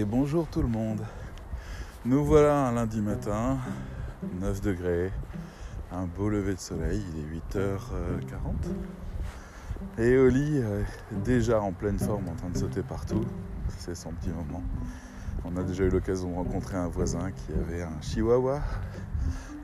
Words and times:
Et 0.00 0.04
bonjour 0.06 0.46
tout 0.46 0.62
le 0.62 0.68
monde. 0.68 1.02
Nous 2.06 2.24
voilà 2.24 2.68
un 2.68 2.72
lundi 2.72 3.02
matin, 3.02 3.58
9 4.40 4.62
degrés, 4.62 5.12
un 5.92 6.06
beau 6.06 6.30
lever 6.30 6.54
de 6.54 6.58
soleil, 6.58 7.02
il 7.12 7.20
est 7.20 7.58
8h40. 7.58 7.58
Et 9.98 10.16
Oli 10.16 10.62
déjà 11.22 11.60
en 11.60 11.72
pleine 11.72 11.98
forme 11.98 12.30
en 12.30 12.34
train 12.34 12.48
de 12.48 12.56
sauter 12.56 12.80
partout. 12.80 13.26
C'est 13.76 13.94
son 13.94 14.12
petit 14.12 14.30
moment. 14.30 14.62
On 15.44 15.54
a 15.58 15.62
déjà 15.62 15.84
eu 15.84 15.90
l'occasion 15.90 16.30
de 16.30 16.36
rencontrer 16.36 16.78
un 16.78 16.88
voisin 16.88 17.30
qui 17.32 17.52
avait 17.52 17.82
un 17.82 18.00
chihuahua. 18.00 18.62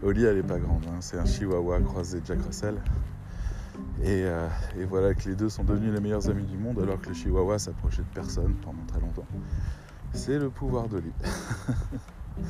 Oli, 0.03 0.23
elle 0.25 0.37
n'est 0.37 0.43
pas 0.43 0.59
grande, 0.59 0.85
hein. 0.87 0.99
c'est 1.01 1.17
un 1.19 1.25
chihuahua 1.25 1.81
croisé 1.81 2.21
Jack 2.23 2.43
Russell. 2.43 2.77
Euh, 4.05 4.49
et, 4.79 4.85
voilà 4.85 5.15
que 5.15 5.31
les 5.31 5.35
deux 5.35 5.49
sont 5.49 5.65
devenus 5.65 5.95
les 5.95 6.01
meilleurs 6.01 6.29
amis 6.29 6.45
du 6.45 6.59
monde 6.59 6.79
alors 6.79 7.01
que 7.01 7.09
le 7.09 7.15
chihuahua 7.15 7.59
s'approchait 7.59 8.03
de 8.03 8.15
personne 8.15 8.55
pendant 8.57 8.85
très 8.87 9.01
longtemps. 9.01 9.25
C'est 10.17 10.39
le 10.39 10.49
pouvoir 10.49 10.89
de 10.89 10.97
lui. 10.97 11.13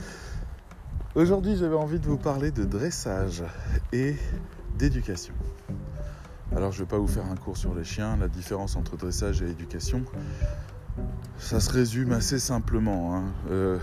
Aujourd'hui, 1.17 1.57
j'avais 1.57 1.75
envie 1.75 1.99
de 1.99 2.07
vous 2.07 2.17
parler 2.17 2.53
de 2.53 2.65
dressage 2.65 3.43
et 3.93 4.15
d'éducation. 4.79 5.35
Alors, 6.55 6.71
je 6.71 6.79
ne 6.81 6.85
vais 6.85 6.91
pas 6.91 6.99
vous 6.99 7.09
faire 7.09 7.27
un 7.27 7.35
cours 7.35 7.57
sur 7.57 7.75
les 7.75 7.83
chiens. 7.83 8.17
La 8.19 8.29
différence 8.29 8.77
entre 8.77 8.97
dressage 8.97 9.43
et 9.43 9.51
éducation, 9.51 10.05
ça 11.39 11.59
se 11.59 11.71
résume 11.73 12.13
assez 12.13 12.39
simplement. 12.39 13.17
Hein. 13.17 13.25
Euh, 13.51 13.79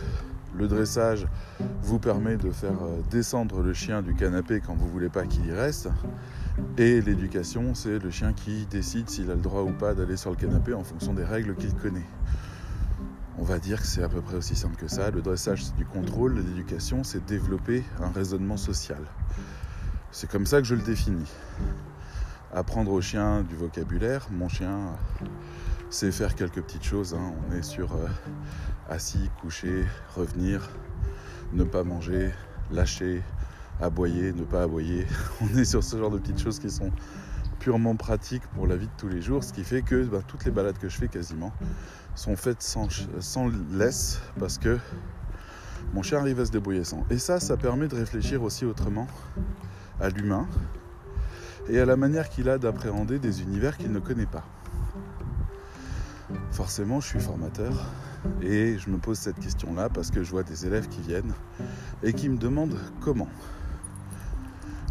le 0.55 0.69
dressage 0.69 1.27
vous 1.81 1.99
permet 1.99 2.37
de 2.37 2.51
faire 2.51 2.81
euh, 2.83 3.01
descendre 3.11 3.61
le 3.61 3.73
chien 3.73 4.01
du 4.01 4.15
canapé 4.15 4.61
quand 4.65 4.75
vous 4.75 4.87
ne 4.87 4.91
voulez 4.91 5.09
pas 5.09 5.25
qu'il 5.25 5.45
y 5.45 5.51
reste. 5.51 5.89
Et 6.77 7.01
l'éducation, 7.01 7.75
c'est 7.75 7.99
le 7.99 8.11
chien 8.11 8.31
qui 8.31 8.65
décide 8.65 9.09
s'il 9.09 9.29
a 9.29 9.35
le 9.35 9.41
droit 9.41 9.63
ou 9.63 9.73
pas 9.73 9.93
d'aller 9.93 10.15
sur 10.15 10.29
le 10.29 10.37
canapé 10.37 10.73
en 10.73 10.85
fonction 10.85 11.13
des 11.13 11.25
règles 11.25 11.55
qu'il 11.55 11.73
connaît. 11.73 12.07
On 13.43 13.45
va 13.45 13.59
dire 13.59 13.81
que 13.81 13.87
c'est 13.87 14.01
à 14.01 14.07
peu 14.07 14.21
près 14.21 14.37
aussi 14.37 14.55
simple 14.55 14.77
que 14.77 14.87
ça. 14.87 15.11
Le 15.11 15.21
dressage, 15.21 15.65
c'est 15.65 15.75
du 15.75 15.83
contrôle. 15.83 16.35
L'éducation, 16.35 17.03
c'est 17.03 17.25
développer 17.25 17.83
un 17.99 18.09
raisonnement 18.09 18.55
social. 18.55 19.03
C'est 20.11 20.31
comme 20.31 20.45
ça 20.45 20.59
que 20.59 20.63
je 20.63 20.75
le 20.75 20.81
définis. 20.81 21.29
Apprendre 22.53 22.93
au 22.93 23.01
chien 23.01 23.41
du 23.43 23.57
vocabulaire. 23.57 24.27
Mon 24.31 24.47
chien 24.47 24.95
sait 25.89 26.13
faire 26.13 26.35
quelques 26.35 26.61
petites 26.61 26.85
choses. 26.85 27.15
Hein. 27.15 27.33
On 27.49 27.53
est 27.53 27.63
sur 27.63 27.93
euh, 27.95 28.07
assis, 28.89 29.29
couché, 29.41 29.83
revenir, 30.15 30.69
ne 31.51 31.65
pas 31.65 31.83
manger, 31.83 32.31
lâcher, 32.71 33.23
aboyer, 33.81 34.31
ne 34.31 34.43
pas 34.43 34.63
aboyer. 34.63 35.05
On 35.41 35.57
est 35.57 35.65
sur 35.65 35.83
ce 35.83 35.97
genre 35.97 36.11
de 36.11 36.17
petites 36.17 36.41
choses 36.41 36.59
qui 36.59 36.69
sont 36.69 36.91
purement 37.63 37.95
pratiques 37.95 38.45
pour 38.55 38.67
la 38.67 38.75
vie 38.75 38.87
de 38.87 38.91
tous 38.97 39.07
les 39.07 39.21
jours, 39.21 39.41
ce 39.41 39.53
qui 39.53 39.63
fait 39.63 39.83
que 39.83 40.03
bah, 40.03 40.19
toutes 40.27 40.43
les 40.43 40.51
balades 40.51 40.77
que 40.77 40.89
je 40.89 40.97
fais 40.97 41.07
quasiment 41.07 41.53
sont 42.13 42.35
faites 42.35 42.61
sans, 42.61 42.89
sans 43.21 43.49
laisse 43.71 44.19
parce 44.37 44.57
que 44.57 44.77
mon 45.93 46.01
chien 46.01 46.19
arrive 46.19 46.41
à 46.41 46.45
se 46.45 46.51
débrouiller 46.51 46.83
sans. 46.83 47.05
Et 47.09 47.17
ça, 47.17 47.39
ça 47.39 47.55
permet 47.55 47.87
de 47.87 47.95
réfléchir 47.95 48.43
aussi 48.43 48.65
autrement 48.65 49.07
à 50.01 50.09
l'humain 50.09 50.45
et 51.69 51.79
à 51.79 51.85
la 51.85 51.95
manière 51.95 52.27
qu'il 52.27 52.49
a 52.49 52.57
d'appréhender 52.57 53.17
des 53.17 53.41
univers 53.41 53.77
qu'il 53.77 53.93
ne 53.93 53.99
connaît 53.99 54.25
pas. 54.25 54.43
Forcément, 56.51 56.99
je 56.99 57.07
suis 57.07 57.21
formateur 57.21 57.71
et 58.41 58.77
je 58.77 58.89
me 58.89 58.97
pose 58.97 59.17
cette 59.17 59.39
question-là 59.39 59.87
parce 59.87 60.11
que 60.11 60.21
je 60.21 60.31
vois 60.31 60.43
des 60.43 60.65
élèves 60.65 60.89
qui 60.89 60.99
viennent 60.99 61.33
et 62.03 62.11
qui 62.11 62.27
me 62.27 62.35
demandent 62.35 62.77
comment. 62.99 63.29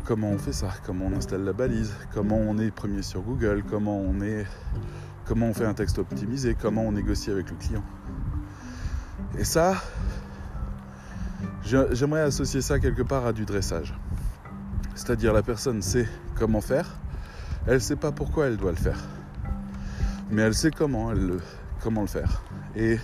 Comment 0.05 0.31
on 0.31 0.39
fait 0.39 0.53
ça? 0.53 0.69
Comment 0.85 1.07
on 1.07 1.17
installe 1.17 1.45
la 1.45 1.53
balise? 1.53 1.95
Comment 2.13 2.37
on 2.37 2.59
est 2.59 2.71
premier 2.71 3.03
sur 3.03 3.23
Google? 3.23 3.63
Comment 3.71 3.99
on 3.99 4.21
est 4.21 4.47
comment 5.27 5.47
on 5.47 5.55
fait 5.55 5.65
un 5.65 5.75
texte 5.75 5.99
optimisé? 5.99 6.57
Comment 6.61 6.83
on 6.83 6.93
négocie 6.93 7.31
avec 7.31 7.49
le 7.51 7.57
client? 7.57 7.85
Et 9.39 9.45
ça, 9.45 9.77
j'aimerais 11.65 12.23
associer 12.23 12.61
ça 12.61 12.81
quelque 12.81 13.03
part 13.03 13.27
à 13.27 13.33
du 13.33 13.45
dressage. 13.45 13.95
C'est-à-dire 14.95 15.33
la 15.33 15.43
personne 15.43 15.81
sait 15.81 16.09
comment 16.35 16.61
faire, 16.61 16.99
elle 17.67 17.75
ne 17.75 17.79
sait 17.79 17.97
pas 17.97 18.13
pourquoi 18.13 18.47
elle 18.47 18.57
doit 18.57 18.73
le 18.73 18.77
faire. 18.77 18.99
Mais 20.31 20.43
elle 20.43 20.55
sait 20.55 20.71
comment, 20.71 21.13
le 21.13 21.41
faire. 22.07 22.43
Et 22.77 22.99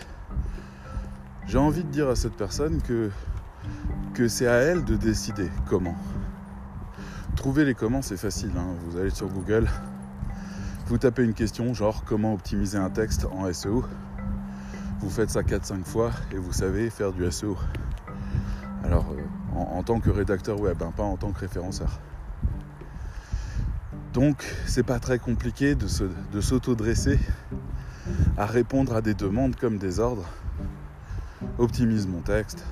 j'ai 1.47 1.59
envie 1.59 1.85
de 1.85 1.91
dire 1.91 2.09
à 2.09 2.17
cette 2.17 2.37
personne 2.37 2.83
que 2.83 4.29
c'est 4.29 4.49
à 4.49 4.57
elle 4.57 4.85
de 4.85 4.97
décider 4.97 5.49
comment. 5.69 5.97
Trouver 7.39 7.65
les 7.65 7.77
comment, 7.77 8.03
c'est 8.03 8.17
facile. 8.17 8.51
Hein. 8.59 8.75
Vous 8.85 8.97
allez 8.97 9.11
sur 9.11 9.29
Google, 9.29 9.69
vous 10.89 10.99
tapez 10.99 11.23
une 11.23 11.35
question 11.35 11.73
genre 11.73 12.03
comment 12.05 12.35
optimiser 12.35 12.79
un 12.79 12.91
texte 12.91 13.27
en 13.27 13.53
SEO. 13.53 13.85
Vous 14.99 15.09
faites 15.09 15.31
ça 15.31 15.43
4-5 15.43 15.85
fois 15.85 16.11
et 16.33 16.37
vous 16.37 16.53
savez 16.53 16.91
faire 16.91 17.13
du 17.13 17.31
SEO. 17.31 17.57
Alors, 18.83 19.07
euh, 19.13 19.57
en, 19.57 19.85
tant 19.85 20.01
que 20.01 20.11
rédacteur 20.11 20.61
web, 20.61 20.83
hein, 20.83 20.93
pas 20.97 21.05
en 21.05 21.17
tant 21.17 21.31
que 21.31 21.39
référenceur. 21.39 22.01
Donc, 24.15 24.45
c'est 24.67 24.83
pas 24.83 24.99
très 24.99 25.21
compliqué 25.21 25.77
de 25.77 26.41
s'auto-dresser 26.41 27.21
à 28.37 28.47
répondre 28.47 28.97
à 28.97 29.01
des 29.01 29.15
demandes 29.15 29.55
comme 29.55 29.79
des 29.79 30.01
ordres 30.01 30.27
optimise 31.59 32.09
mon 32.09 32.21
texte, 32.21 32.65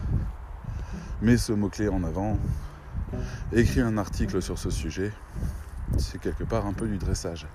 mets 1.23 1.37
ce 1.37 1.53
mot-clé 1.53 1.87
en 1.87 2.03
avant, 2.03 2.37
écris 3.53 3.81
un 3.81 3.99
article 3.99 4.43
sur 4.43 4.59
ce 4.59 4.71
sujet. 4.71 5.13
C'est 5.99 6.21
quelque 6.21 6.45
part 6.45 6.67
un 6.67 6.73
peu 6.73 6.87
du 6.87 6.99
dressage. 6.99 7.47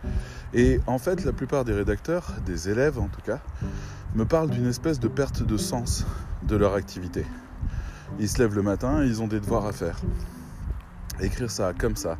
Et 0.54 0.80
en 0.88 0.98
fait, 0.98 1.26
la 1.26 1.34
plupart 1.34 1.66
des 1.66 1.74
rédacteurs, 1.74 2.34
des 2.46 2.70
élèves 2.70 2.98
en 2.98 3.08
tout 3.08 3.22
cas, 3.22 3.40
me 4.16 4.26
parlent 4.26 4.50
d'une 4.50 4.68
espèce 4.68 5.00
de 5.00 5.08
perte 5.08 5.44
de 5.44 5.58
sens 5.58 6.06
de 6.44 6.56
leur 6.56 6.74
activité. 6.74 7.26
Ils 8.20 8.30
se 8.30 8.40
lèvent 8.40 8.56
le 8.56 8.62
matin 8.62 9.04
ils 9.04 9.22
ont 9.22 9.28
des 9.28 9.40
devoirs 9.40 9.66
à 9.66 9.72
faire. 9.72 9.98
Écrire 11.20 11.52
ça 11.52 11.74
comme 11.78 11.96
ça, 11.96 12.18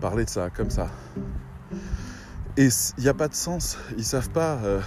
parler 0.00 0.24
de 0.24 0.30
ça 0.30 0.50
comme 0.50 0.70
ça. 0.70 0.88
Et 2.56 2.68
il 2.96 3.02
n'y 3.02 3.08
a 3.08 3.14
pas 3.14 3.28
de 3.28 3.34
sens. 3.34 3.76
Ils 3.92 3.98
ne 3.98 4.02
savent 4.02 4.30
pas 4.30 4.58
euh, 4.64 4.80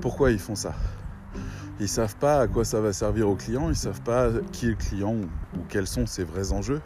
pourquoi 0.00 0.30
ils 0.32 0.38
font 0.38 0.56
ça. 0.56 0.74
Ils 1.80 1.88
savent 1.88 2.16
pas 2.16 2.40
à 2.40 2.46
quoi 2.46 2.64
ça 2.64 2.80
va 2.80 2.92
servir 2.92 3.28
aux 3.28 3.34
clients, 3.34 3.68
ils 3.68 3.76
savent 3.76 4.00
pas 4.00 4.28
qui 4.52 4.66
est 4.66 4.70
le 4.70 4.76
client 4.76 5.14
ou, 5.14 5.26
quels 5.68 5.86
sont 5.86 6.06
ses 6.06 6.24
vrais 6.24 6.52
enjeux. 6.52 6.80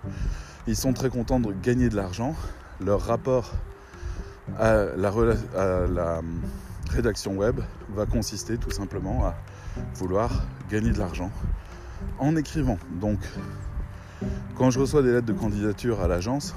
Ils 0.67 0.77
sont 0.77 0.93
très 0.93 1.11
contents 1.11 1.41
de 1.41 1.53
gagner 1.53 1.89
de 1.89 1.97
l'argent. 1.97 2.35
Leur 2.81 3.03
rapport 3.03 3.53
à 4.59 4.85
la, 4.97 6.21
rédaction 6.91 7.37
web 7.37 7.61
va 7.91 8.07
consister 8.07 8.57
tout 8.57 8.71
simplement 8.71 9.27
à 9.27 9.35
vouloir 9.95 10.47
gagner 10.71 10.91
de 10.91 10.99
l'argent 10.99 11.31
en 12.19 12.35
écrivant. 12.35 12.79
Donc, 13.01 13.19
quand 14.57 14.71
je 14.71 14.81
reçois 14.81 15.03
des 15.03 15.13
lettres 15.13 15.27
de 15.27 15.35
candidature 15.35 16.01
à 16.01 16.09
l'agence, 16.09 16.55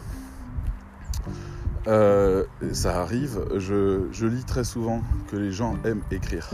euh, 1.88 2.46
ça 2.72 3.02
arrive, 3.02 3.42
je, 3.58 4.26
lis 4.26 4.46
très 4.46 4.64
souvent 4.64 5.02
que 5.30 5.36
les 5.36 5.52
gens 5.52 5.76
aiment 5.84 6.04
écrire. 6.12 6.50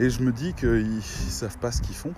Et 0.00 0.10
je 0.10 0.22
me 0.22 0.30
dis 0.30 0.54
qu'ils 0.54 0.94
ne 0.94 1.00
savent 1.00 1.58
pas 1.58 1.72
ce 1.72 1.82
qu'ils 1.82 1.96
font. 1.96 2.12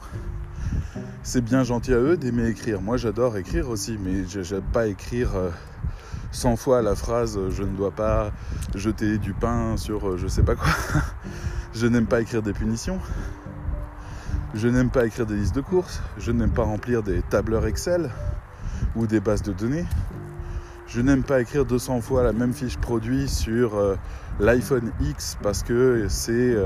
C'est 1.23 1.41
bien 1.41 1.65
gentil 1.65 1.95
à 1.95 1.97
eux 1.97 2.19
d'aimer 2.19 2.47
écrire. 2.47 2.83
Moi 2.83 2.99
j'adore 2.99 3.39
écrire 3.39 3.71
aussi, 3.71 3.99
mais 3.99 4.27
je 4.29 4.55
n'aime 4.55 4.63
pas 4.71 4.87
écrire 4.87 5.31
100 6.31 6.53
euh, 6.53 6.57
fois 6.57 6.83
la 6.83 6.95
phrase 6.95 7.39
euh, 7.39 7.51
je 7.51 7.63
ne 7.63 7.75
dois 7.75 7.91
pas 7.91 8.33
jeter 8.75 9.17
du 9.17 9.33
pain 9.33 9.79
sur 9.79 10.11
euh, 10.11 10.17
je 10.19 10.27
sais 10.29 10.43
pas 10.43 10.57
quoi. 10.57 10.69
je 11.75 11.87
n'aime 11.87 12.05
pas 12.05 12.21
écrire 12.21 12.43
des 12.43 12.53
punitions. 12.53 12.99
Je 14.53 14.69
n'aime 14.69 14.91
pas 14.91 15.07
écrire 15.07 15.25
des 15.25 15.37
listes 15.37 15.55
de 15.55 15.63
courses. 15.63 16.03
Je 16.19 16.33
n'aime 16.33 16.51
pas 16.51 16.65
remplir 16.65 17.03
des 17.03 17.23
tableurs 17.23 17.65
Excel 17.65 18.11
ou 18.95 19.07
des 19.07 19.21
bases 19.21 19.43
de 19.43 19.55
données. 19.55 19.87
Je 20.87 21.01
n'aime 21.01 21.23
pas 21.23 21.41
écrire 21.41 21.65
200 21.65 22.03
fois 22.03 22.25
la 22.25 22.35
même 22.35 22.53
fiche 22.53 22.77
produit 22.77 23.27
sur 23.27 23.81
l'iPhone 24.39 24.93
X 25.01 25.39
parce 25.41 25.63
que 25.63 26.07
c'est 26.09 26.57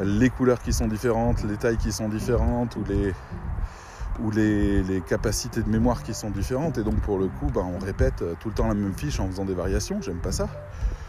les 0.00 0.30
couleurs 0.30 0.60
qui 0.60 0.72
sont 0.72 0.88
différentes, 0.88 1.42
les 1.44 1.56
tailles 1.56 1.78
qui 1.78 1.92
sont 1.92 2.08
différentes 2.08 2.76
ou 2.76 4.30
les, 4.30 5.02
capacités 5.06 5.62
de 5.62 5.68
mémoire 5.68 6.02
qui 6.02 6.14
sont 6.14 6.30
différentes. 6.30 6.78
Et 6.78 6.84
donc 6.84 6.96
pour 7.00 7.18
le 7.18 7.28
coup, 7.28 7.50
ben, 7.52 7.62
on 7.62 7.78
répète 7.78 8.24
tout 8.40 8.48
le 8.48 8.54
temps 8.54 8.68
la 8.68 8.74
même 8.74 8.94
fiche 8.94 9.20
en 9.20 9.28
faisant 9.28 9.44
des 9.44 9.54
variations. 9.54 10.00
J'aime 10.02 10.20
pas 10.20 10.32
ça. 10.32 10.48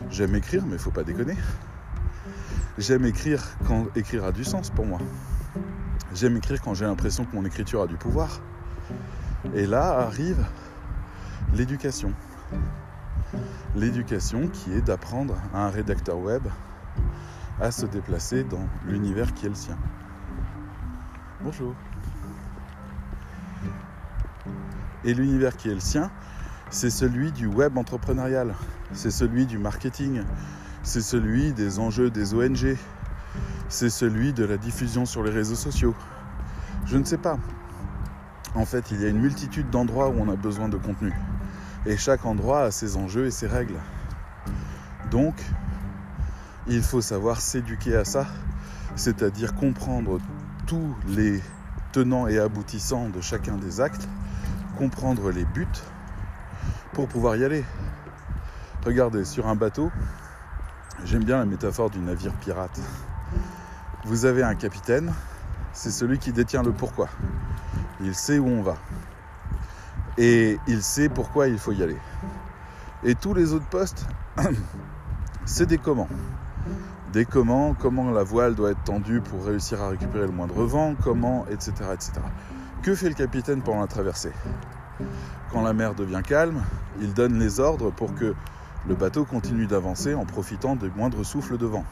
J'aime 0.10 0.36
écrire, 0.36 0.64
mais 0.66 0.78
faut 0.78 0.92
pas 0.92 1.04
déconner. 1.04 1.36
J'aime 2.78 3.06
écrire 3.06 3.44
quand 3.68 3.88
écrire 3.96 4.24
a 4.26 4.32
du 4.32 4.44
sens 4.44 4.70
pour 4.70 4.86
moi. 4.86 5.00
J'aime 6.14 6.38
écrire 6.38 6.62
quand 6.62 6.74
j'ai 6.74 6.86
l'impression 6.86 7.26
que 7.26 7.36
mon 7.36 7.44
écriture 7.44 7.82
a 7.82 7.88
du 7.88 7.96
pouvoir. 7.96 8.40
Et 9.56 9.66
là 9.66 10.00
arrive 10.00 10.46
l'éducation. 11.54 12.14
L'éducation 13.76 14.48
qui 14.48 14.74
est 14.74 14.82
d'apprendre 14.82 15.36
à 15.54 15.66
un 15.66 15.70
rédacteur 15.70 16.18
web 16.18 16.44
à 17.60 17.72
se 17.72 17.86
déplacer 17.86 18.44
dans 18.44 18.68
l'univers 18.86 19.34
qui 19.34 19.46
est 19.46 19.50
le 19.50 19.56
sien. 19.56 19.78
Bonjour. 21.42 21.74
Et 25.04 25.14
l'univers 25.14 25.56
qui 25.56 25.70
est 25.70 25.74
le 25.74 25.80
sien, 25.80 26.12
c'est 26.70 26.90
celui 26.90 27.32
du 27.32 27.48
web 27.48 27.78
entrepreneurial, 27.78 28.54
c'est 28.92 29.12
celui 29.12 29.46
du 29.46 29.58
marketing, 29.58 30.24
c'est 30.84 31.02
celui 31.02 31.54
des 31.54 31.80
enjeux 31.80 32.10
des 32.10 32.34
ONG, 32.34 32.78
C'est 33.70 33.90
celui 33.90 34.32
de 34.32 34.46
la 34.46 34.58
diffusion 34.58 35.06
sur 35.06 35.24
les 35.24 35.30
réseaux 35.30 35.56
sociaux. 35.56 35.94
Je 36.86 36.98
ne 36.98 37.04
sais 37.04 37.18
pas. 37.18 37.38
En 38.56 38.66
fait, 38.66 38.92
il 38.92 39.02
y 39.02 39.06
a 39.06 39.10
une 39.10 39.20
multitude 39.20 39.70
d'endroits 39.70 40.10
où 40.10 40.16
on 40.20 40.30
a 40.30 40.38
besoin 40.38 40.70
de 40.70 40.78
contenu. 40.78 41.12
Et 41.86 41.98
chaque 41.98 42.26
endroit 42.26 42.62
a 42.64 42.72
ses 42.72 42.96
enjeux 42.96 43.26
et 43.26 43.32
ses 43.32 43.48
règles. 43.48 43.80
Donc, 45.12 45.36
il 46.70 46.82
faut 46.82 47.02
savoir 47.02 47.40
s'éduquer 47.40 47.96
à 47.96 48.06
ça, 48.06 48.28
c'est-à-dire 48.96 49.56
comprendre 49.56 50.20
tous 50.66 50.96
les 51.08 51.42
tenants 51.94 52.28
et 52.28 52.40
aboutissants 52.40 53.10
de 53.10 53.22
chacun 53.22 53.56
des 53.56 53.80
actes, 53.80 54.08
comprendre 54.78 55.32
les 55.32 55.46
buts 55.46 55.68
pour 56.94 57.08
pouvoir 57.08 57.36
y 57.38 57.46
aller. 57.46 57.64
Regardez, 58.86 59.24
sur 59.24 59.48
un 59.48 59.56
bateau, 59.56 59.92
j'aime 61.06 61.24
bien 61.24 61.38
la 61.38 61.46
métaphore 61.46 61.90
du 61.90 62.00
navire 62.00 62.34
pirate. 62.34 62.80
Vous 64.06 64.26
avez 64.26 64.44
un 64.44 64.56
capitaine, 64.56 65.14
c'est 65.74 65.92
celui 65.92 66.20
qui 66.20 66.34
détient 66.34 66.64
le 66.64 66.72
pourquoi. 66.72 67.08
Il 68.02 68.14
sait 68.14 68.40
où 68.40 68.48
on 68.48 68.62
va. 68.62 68.76
Et 70.18 70.58
il 70.68 70.84
sait 70.84 71.10
pourquoi 71.10 71.48
il 71.48 71.58
faut 71.58 71.72
y 71.72 71.84
aller. 71.84 71.98
Et 73.04 73.16
tous 73.16 73.34
les 73.34 73.54
autres 73.54 73.68
postes, 73.68 74.06
c'est 75.46 75.66
des 75.66 75.78
comment. 75.78 76.08
Comment, 77.26 77.74
comment 77.74 78.12
la 78.12 78.24
voile 78.24 78.54
doit 78.54 78.72
être 78.72 78.84
tendue 78.84 79.22
pour 79.22 79.46
réussir 79.46 79.82
à 79.82 79.90
récupérer 79.90 80.28
le 80.28 80.32
moindre 80.32 80.64
vent, 80.64 80.94
comment, 81.04 81.46
etc. 81.50 81.72
etc. 81.94 82.12
Que 82.84 82.94
fait 82.94 83.10
le 83.10 83.16
capitaine 83.16 83.62
pendant 83.62 83.82
la 83.82 83.88
traversée? 83.88 84.32
Quand 85.52 85.62
la 85.62 85.74
mer 85.74 85.96
devient 85.96 86.22
calme, 86.26 86.62
il 87.02 87.14
donne 87.14 87.40
les 87.40 87.60
ordres 87.60 87.92
pour 87.92 88.14
que 88.14 88.36
le 88.88 88.96
bateau 88.96 89.26
continue 89.26 89.66
d'avancer 89.66 90.14
en 90.14 90.26
profitant 90.26 90.76
des 90.76 90.90
moindres 90.90 91.26
souffles 91.26 91.58
de 91.58 91.66
vent. 91.66 91.86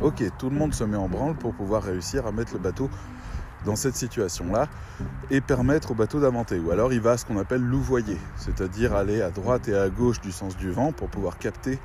Ok, 0.00 0.22
tout 0.38 0.50
le 0.50 0.56
monde 0.56 0.74
se 0.74 0.84
met 0.84 0.96
en 0.96 1.08
branle 1.08 1.34
pour 1.34 1.52
pouvoir 1.54 1.82
réussir 1.82 2.26
à 2.26 2.32
mettre 2.32 2.54
le 2.54 2.60
bateau 2.60 2.88
dans 3.64 3.76
cette 3.76 3.96
situation-là 3.96 4.68
et 5.30 5.40
permettre 5.40 5.92
au 5.92 5.94
bateau 5.94 6.20
d'avancer. 6.20 6.58
Ou 6.58 6.70
alors 6.70 6.92
il 6.92 7.00
va 7.00 7.12
à 7.12 7.16
ce 7.16 7.24
qu'on 7.24 7.38
appelle 7.38 7.62
louvoyer, 7.62 8.18
c'est-à-dire 8.36 8.94
aller 8.94 9.22
à 9.22 9.30
droite 9.30 9.68
et 9.68 9.76
à 9.76 9.88
gauche 9.88 10.20
du 10.20 10.32
sens 10.32 10.56
du 10.56 10.70
vent 10.70 10.92
pour 10.92 11.08
pouvoir 11.08 11.38
capter 11.38 11.78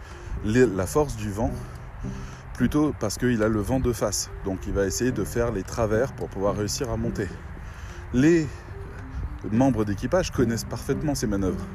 la 0.46 0.86
force 0.88 1.16
du 1.16 1.32
vent, 1.32 1.52
plutôt 2.54 2.94
parce 3.00 3.18
qu'il 3.18 3.42
a 3.44 3.48
le 3.48 3.60
vent 3.62 3.80
de 3.80 3.94
face. 3.94 4.30
Donc 4.46 4.68
il 4.68 4.74
va 4.74 4.86
essayer 4.86 5.12
de 5.12 5.24
faire 5.24 5.52
les 5.52 5.64
travers 5.64 6.14
pour 6.14 6.30
pouvoir 6.30 6.56
réussir 6.56 6.90
à 6.90 6.98
monter. 6.98 7.28
Les 8.14 8.48
membres 9.52 9.86
d'équipage 9.86 10.32
connaissent 10.32 10.66
parfaitement 10.66 11.16
ces 11.16 11.28
manœuvres. 11.28 11.66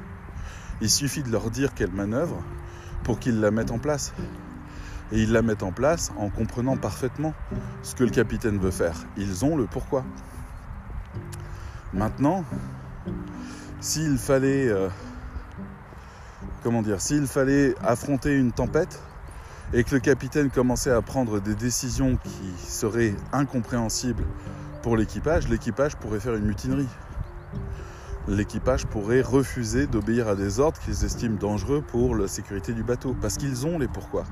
Il 0.80 0.90
suffit 0.90 1.22
de 1.22 1.30
leur 1.30 1.50
dire 1.50 1.74
quelle 1.74 1.92
manœuvre 1.92 2.42
pour 3.04 3.18
qu'ils 3.18 3.40
la 3.40 3.50
mettent 3.50 3.70
en 3.70 3.78
place 3.78 4.12
et 5.12 5.22
ils 5.22 5.32
la 5.32 5.42
mettent 5.42 5.62
en 5.62 5.72
place 5.72 6.12
en 6.18 6.28
comprenant 6.28 6.76
parfaitement 6.76 7.34
ce 7.82 7.94
que 7.94 8.04
le 8.04 8.10
capitaine 8.10 8.58
veut 8.58 8.70
faire. 8.70 8.96
Ils 9.16 9.44
ont 9.44 9.56
le 9.56 9.66
pourquoi. 9.66 10.04
Maintenant, 11.92 12.44
s'il 13.80 14.18
fallait, 14.18 14.68
euh, 14.68 14.88
comment 16.62 16.82
dire, 16.82 17.00
s'il 17.00 17.26
fallait 17.26 17.74
affronter 17.82 18.36
une 18.36 18.50
tempête 18.50 19.00
et 19.72 19.84
que 19.84 19.94
le 19.94 20.00
capitaine 20.00 20.50
commençait 20.50 20.90
à 20.90 21.02
prendre 21.02 21.40
des 21.40 21.54
décisions 21.54 22.16
qui 22.16 22.66
seraient 22.66 23.14
incompréhensibles 23.32 24.24
pour 24.82 24.96
l'équipage, 24.96 25.48
l'équipage 25.48 25.96
pourrait 25.96 26.20
faire 26.20 26.34
une 26.34 26.44
mutinerie 26.44 26.88
l'équipage 28.28 28.86
pourrait 28.86 29.20
refuser 29.20 29.86
d'obéir 29.86 30.28
à 30.28 30.34
des 30.34 30.60
ordres 30.60 30.78
qu'ils 30.80 31.04
estiment 31.04 31.36
dangereux 31.36 31.82
pour 31.82 32.16
la 32.16 32.28
sécurité 32.28 32.72
du 32.72 32.82
bateau, 32.82 33.14
parce 33.20 33.36
qu'ils 33.36 33.66
ont 33.66 33.78
les 33.78 33.88
pourquoi. 33.88 34.24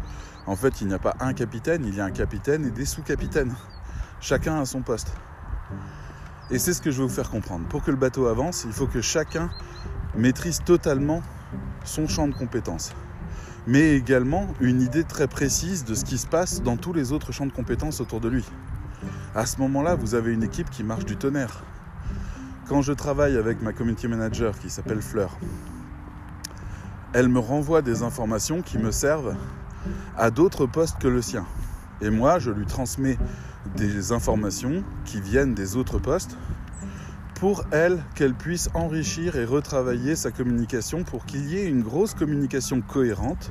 En 0.47 0.57
fait, 0.57 0.81
il 0.81 0.89
n'y 0.89 0.95
a 0.95 0.99
pas 0.99 1.15
un 1.21 1.35
capitaine, 1.35 1.85
il 1.87 1.95
y 1.95 2.01
a 2.01 2.05
un 2.05 2.11
capitaine 2.11 2.65
et 2.65 2.71
des 2.71 2.87
sous-capitaines. 2.87 3.55
Chacun 4.21 4.61
a 4.61 4.65
son 4.65 4.83
poste. 4.83 5.13
Et 6.51 6.59
c'est 6.59 6.73
ce 6.73 6.83
que 6.83 6.91
je 6.91 6.99
veux 6.99 7.09
vous 7.09 7.15
faire 7.15 7.31
comprendre. 7.31 7.67
Pour 7.69 7.83
que 7.83 7.91
le 7.91 7.97
bateau 7.97 8.27
avance, 8.27 8.65
il 8.67 8.73
faut 8.73 8.87
que 8.87 9.01
chacun 9.01 9.51
maîtrise 10.15 10.61
totalement 10.65 11.23
son 11.85 12.07
champ 12.09 12.29
de 12.29 12.35
compétences, 12.35 12.93
mais 13.67 13.97
également 13.97 14.49
une 14.61 14.81
idée 14.81 15.05
très 15.05 15.29
précise 15.29 15.85
de 15.85 15.95
ce 15.95 16.05
qui 16.05 16.19
se 16.19 16.27
passe 16.27 16.63
dans 16.63 16.77
tous 16.77 16.93
les 16.93 17.13
autres 17.13 17.33
champs 17.33 17.47
de 17.47 17.53
compétences 17.53 18.01
autour 18.01 18.21
de 18.21 18.29
lui. 18.29 18.45
À 19.35 19.47
ce 19.47 19.59
moment-là, 19.61 19.95
vous 19.95 20.15
avez 20.15 20.33
une 20.33 20.43
équipe 20.43 20.71
qui 20.71 20.85
marche 20.85 21.05
du 21.05 21.17
tonnerre 21.17 21.63
quand 22.73 22.81
je 22.81 22.95
travaille 22.95 23.37
avec 23.37 23.61
ma 23.61 23.75
community 23.75 24.09
manager 24.09 24.59
qui 24.59 24.71
s'appelle 24.71 25.03
Fleur, 25.03 25.37
elle 27.13 27.29
me 27.29 27.39
renvoie 27.39 27.83
des 27.83 28.03
informations 28.03 28.63
qui 28.63 28.79
me 28.79 28.91
servent 28.91 29.37
à 30.17 30.31
d'autres 30.31 30.65
postes 30.65 30.99
que 30.99 31.07
le 31.07 31.21
sien. 31.21 31.45
Et 32.01 32.09
moi, 32.09 32.39
je 32.39 32.51
lui 32.51 32.65
transmets 32.65 33.19
des 33.77 34.13
informations 34.13 34.85
qui 35.05 35.21
viennent 35.21 35.53
des 35.53 35.77
autres 35.77 35.99
postes 35.99 36.39
pour 37.43 37.65
elle 37.73 38.05
qu'elle 38.15 38.35
puisse 38.35 38.71
enrichir 38.73 39.35
et 39.35 39.45
retravailler 39.45 40.15
sa 40.15 40.31
communication 40.31 41.03
pour 41.03 41.27
qu'il 41.27 41.45
y 41.51 41.59
ait 41.59 41.67
une 41.67 41.83
grosse 41.83 42.15
communication 42.15 42.81
cohérente 42.81 43.51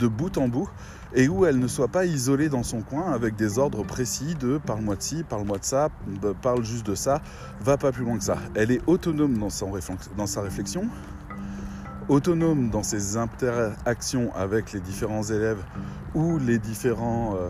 de 0.00 0.08
bout 0.08 0.36
en 0.36 0.48
bout 0.48 0.68
et 1.14 1.28
où 1.28 1.46
elle 1.46 1.60
ne 1.60 1.68
soit 1.68 1.86
pas 1.86 2.06
isolée 2.06 2.48
dans 2.48 2.64
son 2.64 2.80
coin 2.80 3.12
avec 3.12 3.36
des 3.36 3.60
ordres 3.60 3.84
précis 3.84 4.34
de 4.34 4.58
parle-moi 4.58 4.96
de 4.96 5.02
ci, 5.02 5.22
parle-moi 5.22 5.58
de 5.58 5.64
ça, 5.64 5.90
parle 6.42 6.64
juste 6.64 6.84
de 6.84 6.96
ça, 6.96 7.22
va 7.60 7.76
pas 7.76 7.92
plus 7.92 8.02
loin 8.02 8.18
que 8.18 8.24
ça. 8.24 8.36
Elle 8.56 8.72
est 8.72 8.82
autonome 8.88 9.38
dans, 9.38 9.50
dans 10.16 10.26
sa 10.26 10.40
réflexion, 10.40 10.88
autonome 12.08 12.68
dans 12.70 12.82
ses 12.82 13.16
interactions 13.16 14.34
avec 14.34 14.72
les 14.72 14.80
différents 14.80 15.22
élèves 15.22 15.62
ou 16.16 16.38
les 16.38 16.58
différents 16.58 17.36
euh, 17.36 17.48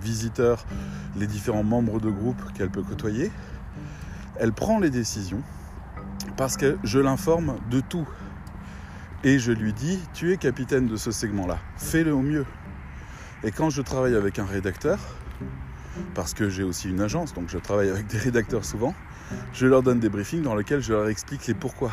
visiteurs, 0.00 0.64
les 1.18 1.26
différents 1.26 1.64
membres 1.64 2.00
de 2.00 2.08
groupe 2.08 2.40
qu'elle 2.54 2.70
peut 2.70 2.82
côtoyer. 2.82 3.30
Elle 4.38 4.52
prend 4.52 4.78
les 4.78 4.90
décisions 4.90 5.42
parce 6.36 6.56
que 6.56 6.76
je 6.82 6.98
l'informe 6.98 7.56
de 7.70 7.80
tout. 7.80 8.08
Et 9.22 9.38
je 9.38 9.52
lui 9.52 9.72
dis, 9.72 10.00
tu 10.12 10.32
es 10.32 10.36
capitaine 10.36 10.86
de 10.86 10.96
ce 10.96 11.10
segment-là, 11.10 11.58
fais-le 11.76 12.12
au 12.12 12.20
mieux. 12.20 12.44
Et 13.42 13.50
quand 13.50 13.70
je 13.70 13.80
travaille 13.80 14.14
avec 14.14 14.38
un 14.38 14.44
rédacteur, 14.44 14.98
parce 16.14 16.34
que 16.34 16.48
j'ai 16.48 16.62
aussi 16.62 16.90
une 16.90 17.00
agence, 17.00 17.32
donc 17.32 17.48
je 17.48 17.58
travaille 17.58 17.88
avec 17.88 18.06
des 18.06 18.18
rédacteurs 18.18 18.64
souvent, 18.64 18.94
je 19.52 19.66
leur 19.66 19.82
donne 19.82 20.00
des 20.00 20.08
briefings 20.08 20.42
dans 20.42 20.54
lesquels 20.54 20.82
je 20.82 20.92
leur 20.92 21.08
explique 21.08 21.46
les 21.46 21.54
pourquoi. 21.54 21.92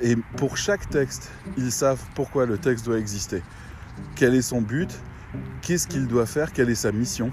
Et 0.00 0.16
pour 0.36 0.56
chaque 0.56 0.88
texte, 0.88 1.30
ils 1.56 1.72
savent 1.72 2.02
pourquoi 2.14 2.46
le 2.46 2.58
texte 2.58 2.84
doit 2.84 2.98
exister, 2.98 3.42
quel 4.16 4.34
est 4.34 4.42
son 4.42 4.60
but, 4.60 4.90
qu'est-ce 5.62 5.86
qu'il 5.86 6.06
doit 6.06 6.26
faire, 6.26 6.52
quelle 6.52 6.70
est 6.70 6.74
sa 6.74 6.92
mission, 6.92 7.32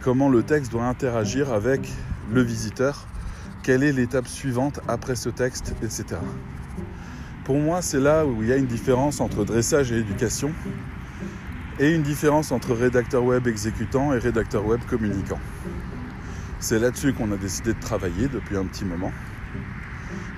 comment 0.00 0.28
le 0.28 0.42
texte 0.42 0.72
doit 0.72 0.84
interagir 0.84 1.52
avec 1.52 1.90
le 2.30 2.42
visiteur, 2.42 3.06
quelle 3.62 3.82
est 3.82 3.92
l'étape 3.92 4.26
suivante 4.26 4.80
après 4.88 5.16
ce 5.16 5.28
texte, 5.28 5.74
etc. 5.82 6.04
Pour 7.44 7.58
moi, 7.58 7.82
c'est 7.82 8.00
là 8.00 8.24
où 8.24 8.42
il 8.42 8.48
y 8.48 8.52
a 8.52 8.56
une 8.56 8.66
différence 8.66 9.20
entre 9.20 9.44
dressage 9.44 9.92
et 9.92 9.98
éducation 9.98 10.52
et 11.78 11.94
une 11.94 12.02
différence 12.02 12.52
entre 12.52 12.74
rédacteur 12.74 13.24
web 13.24 13.46
exécutant 13.46 14.12
et 14.12 14.18
rédacteur 14.18 14.64
web 14.66 14.80
communicant. 14.88 15.40
C'est 16.60 16.78
là-dessus 16.78 17.12
qu'on 17.12 17.32
a 17.32 17.36
décidé 17.36 17.74
de 17.74 17.80
travailler 17.80 18.28
depuis 18.28 18.56
un 18.56 18.64
petit 18.66 18.84
moment. 18.84 19.12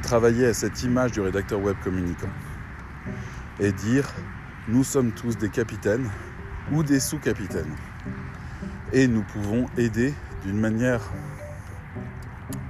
Travailler 0.03 0.47
à 0.47 0.55
cette 0.55 0.83
image 0.83 1.13
du 1.13 1.21
rédacteur 1.21 1.61
web 1.61 1.77
communicant 1.83 2.31
et 3.61 3.73
dire 3.73 4.09
nous 4.69 4.85
sommes 4.85 5.13
tous 5.13 5.37
des 5.37 5.51
capitaines 5.51 6.09
ou 6.73 6.83
des 6.83 7.01
sous-capitaines. 7.01 7.75
Et 8.93 9.07
nous 9.07 9.23
pouvons 9.23 9.67
aider 9.77 10.15
d'une 10.45 10.59
manière 10.59 11.03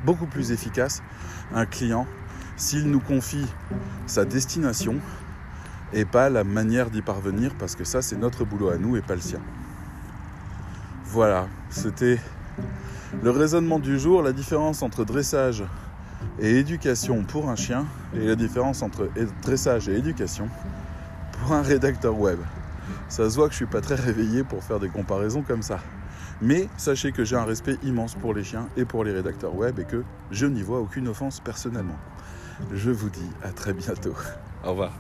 beaucoup 0.05 0.27
plus 0.27 0.53
efficace 0.53 1.03
un 1.55 1.67
client 1.67 2.07
s'il 2.57 2.91
nous 2.91 3.01
confie 3.01 3.47
sa 4.07 4.25
destination 4.25 4.97
et 5.93 6.05
pas 6.05 6.29
la 6.29 6.45
manière 6.45 6.91
d'y 6.91 7.03
parvenir, 7.03 7.55
parce 7.59 7.77
que 7.77 7.85
ça 7.85 8.03
c'est 8.03 8.17
notre 8.17 8.45
boulot 8.45 8.71
à 8.71 8.79
nous 8.79 8.97
et 8.97 9.01
pas 9.01 9.15
le 9.15 9.21
sien. 9.21 9.41
Voilà, 11.07 11.47
c'était 11.71 12.19
le 13.23 13.31
raisonnement 13.31 13.79
du 13.79 13.99
jour, 13.99 14.23
la 14.23 14.33
différence 14.33 14.83
entre 14.83 15.05
dressage 15.05 15.65
et 16.41 16.59
éducation 16.59 17.23
pour 17.23 17.49
un 17.49 17.57
chien 17.57 17.87
et 18.15 18.27
la 18.27 18.35
différence 18.35 18.83
entre 18.83 19.09
dressage 19.43 19.89
et 19.89 19.97
éducation 19.97 20.49
pour 21.33 21.53
un 21.53 21.63
rédacteur 21.63 22.19
web. 22.19 22.39
Ça 23.09 23.31
se 23.31 23.37
voit 23.37 23.47
que 23.47 23.53
je 23.53 23.59
suis 23.59 23.67
pas 23.67 23.81
très 23.81 23.95
réveillé 23.95 24.43
pour 24.43 24.65
faire 24.65 24.81
des 24.81 24.89
comparaisons 24.89 25.43
comme 25.43 25.63
ça. 25.63 25.79
Mais 26.43 26.69
sachez 26.77 27.13
que 27.13 27.25
j'ai 27.25 27.37
un 27.37 27.45
respect 27.45 27.77
immense 27.83 28.15
pour 28.15 28.35
les 28.35 28.45
chiens 28.45 28.69
et 28.77 28.85
pour 28.85 29.05
les 29.05 29.13
rédacteurs 29.13 29.55
web 29.55 29.79
et 29.79 29.85
que 29.85 30.03
je 30.31 30.47
n'y 30.47 30.63
vois 30.63 30.81
aucune 30.81 31.09
offense 31.09 31.41
personnellement. 31.41 31.99
Je 32.73 32.91
vous 32.91 33.11
dis 33.11 33.31
à 33.43 33.51
très 33.51 33.73
bientôt. 33.73 34.15
Au 34.65 34.71
revoir. 34.71 34.93